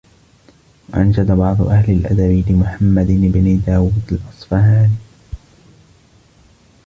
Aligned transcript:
وَأَنْشَدَ 0.93 1.31
بَعْضُ 1.31 1.61
أَهْلِ 1.61 1.89
الْأَدَبِ 1.93 2.43
لِمُحَمَّدِ 2.49 3.07
بْنِ 3.07 3.61
دَاوُد 3.67 4.03
الْأَصْفَهَانِيِّ 4.21 4.95